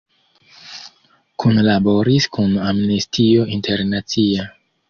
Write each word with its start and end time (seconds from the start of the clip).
Kunlaboris 1.43 2.29
kun 2.39 2.57
Amnestio 2.71 3.49
Internacia. 3.59 4.53